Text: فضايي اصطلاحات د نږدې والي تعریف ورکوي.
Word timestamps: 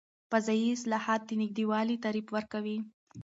فضايي 0.31 0.67
اصطلاحات 0.73 1.21
د 1.25 1.31
نږدې 1.41 1.63
والي 1.71 1.95
تعریف 2.05 2.27
ورکوي. 2.31 2.77